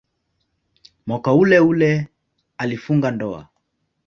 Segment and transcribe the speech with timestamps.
[1.07, 2.07] Mwaka uleule
[2.57, 3.47] alifunga ndoa.